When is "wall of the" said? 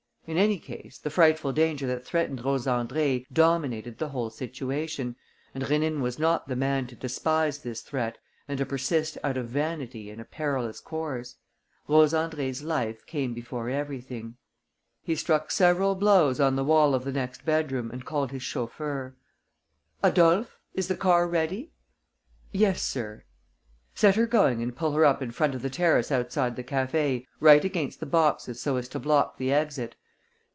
16.63-17.11